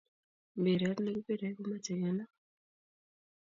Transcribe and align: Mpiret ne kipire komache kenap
Mpiret 0.61 0.97
ne 1.01 1.11
kipire 1.15 1.47
komache 1.55 1.93
kenap 2.01 2.31